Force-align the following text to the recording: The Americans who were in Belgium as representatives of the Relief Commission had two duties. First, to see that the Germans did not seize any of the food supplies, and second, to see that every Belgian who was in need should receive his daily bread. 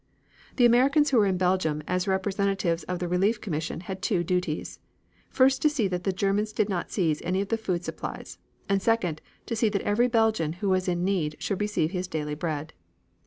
The 0.55 0.65
Americans 0.65 1.11
who 1.11 1.17
were 1.19 1.27
in 1.27 1.37
Belgium 1.37 1.83
as 1.87 2.07
representatives 2.07 2.81
of 2.85 2.97
the 2.97 3.07
Relief 3.07 3.39
Commission 3.39 3.81
had 3.81 4.01
two 4.01 4.23
duties. 4.23 4.79
First, 5.29 5.61
to 5.61 5.69
see 5.69 5.87
that 5.89 6.05
the 6.05 6.11
Germans 6.11 6.51
did 6.53 6.69
not 6.69 6.89
seize 6.89 7.21
any 7.21 7.39
of 7.39 7.49
the 7.49 7.55
food 7.55 7.85
supplies, 7.85 8.39
and 8.67 8.81
second, 8.81 9.21
to 9.45 9.55
see 9.55 9.69
that 9.69 9.83
every 9.83 10.07
Belgian 10.07 10.53
who 10.53 10.69
was 10.69 10.87
in 10.87 11.03
need 11.05 11.35
should 11.37 11.61
receive 11.61 11.91
his 11.91 12.07
daily 12.07 12.33
bread. 12.33 12.73